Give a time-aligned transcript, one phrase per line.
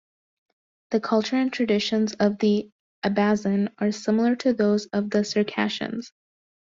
[0.89, 2.71] The culture and traditions of the
[3.05, 6.11] Abazin are similar to those of the Circassians.